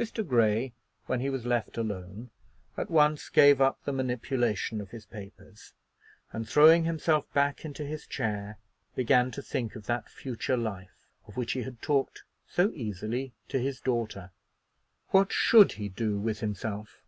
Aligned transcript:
Mr. 0.00 0.26
Grey, 0.26 0.72
when 1.06 1.20
he 1.20 1.30
was 1.30 1.46
left 1.46 1.76
alone, 1.78 2.30
at 2.76 2.90
once 2.90 3.28
gave 3.28 3.60
up 3.60 3.78
the 3.84 3.92
manipulation 3.92 4.80
of 4.80 4.90
his 4.90 5.06
papers, 5.06 5.74
and, 6.32 6.48
throwing 6.48 6.82
himself 6.82 7.32
back 7.32 7.64
into 7.64 7.84
his 7.86 8.04
chair, 8.04 8.58
began 8.96 9.30
to 9.30 9.40
think 9.40 9.76
of 9.76 9.86
that 9.86 10.10
future 10.10 10.56
life 10.56 11.06
of 11.28 11.36
which 11.36 11.52
he 11.52 11.62
had 11.62 11.80
talked 11.80 12.24
so 12.48 12.72
easily 12.74 13.32
to 13.46 13.60
his 13.60 13.80
daughter. 13.80 14.32
What 15.10 15.30
should 15.30 15.70
he 15.74 15.88
do 15.88 16.18
with 16.18 16.40
himself? 16.40 17.04